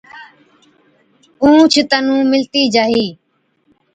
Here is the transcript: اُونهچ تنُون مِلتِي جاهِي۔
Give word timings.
اُونهچ 1.41 1.73
تنُون 1.89 2.21
مِلتِي 2.31 2.61
جاهِي۔ 2.73 3.05